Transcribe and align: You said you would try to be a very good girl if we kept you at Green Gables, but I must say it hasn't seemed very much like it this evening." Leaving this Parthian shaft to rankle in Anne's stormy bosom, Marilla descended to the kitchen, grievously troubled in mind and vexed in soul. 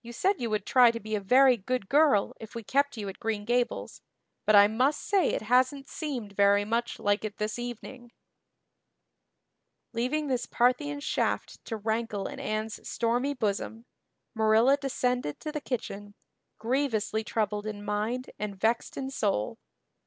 You 0.00 0.14
said 0.14 0.40
you 0.40 0.48
would 0.48 0.64
try 0.64 0.90
to 0.90 0.98
be 0.98 1.14
a 1.14 1.20
very 1.20 1.58
good 1.58 1.90
girl 1.90 2.32
if 2.40 2.54
we 2.54 2.62
kept 2.62 2.96
you 2.96 3.10
at 3.10 3.18
Green 3.20 3.44
Gables, 3.44 4.00
but 4.46 4.56
I 4.56 4.68
must 4.68 5.02
say 5.02 5.34
it 5.34 5.42
hasn't 5.42 5.86
seemed 5.86 6.32
very 6.32 6.64
much 6.64 6.98
like 6.98 7.26
it 7.26 7.36
this 7.36 7.58
evening." 7.58 8.10
Leaving 9.92 10.28
this 10.28 10.46
Parthian 10.46 11.00
shaft 11.00 11.62
to 11.66 11.76
rankle 11.76 12.26
in 12.26 12.40
Anne's 12.40 12.88
stormy 12.88 13.34
bosom, 13.34 13.84
Marilla 14.34 14.78
descended 14.78 15.38
to 15.40 15.52
the 15.52 15.60
kitchen, 15.60 16.14
grievously 16.56 17.22
troubled 17.22 17.66
in 17.66 17.84
mind 17.84 18.30
and 18.38 18.58
vexed 18.58 18.96
in 18.96 19.10
soul. 19.10 19.58